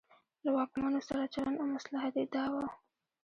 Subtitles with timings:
[0.43, 2.55] له واکمنو سره چلن او مصلحت یې دا و.